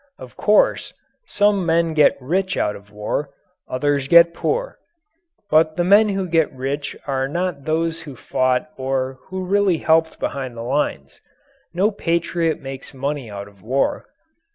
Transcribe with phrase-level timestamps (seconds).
[0.17, 0.95] Of course,
[1.27, 3.29] some men get rich out of war;
[3.67, 4.79] others get poor.
[5.51, 10.19] But the men who get rich are not those who fought or who really helped
[10.19, 11.21] behind the lines.
[11.71, 14.07] No patriot makes money out of war.